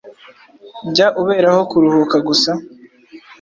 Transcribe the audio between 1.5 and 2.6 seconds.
kuruhuka gusa